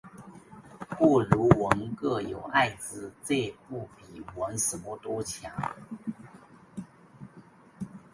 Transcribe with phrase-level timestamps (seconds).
[0.97, 5.53] 不如纹个“有艾滋”这不比纹什么都强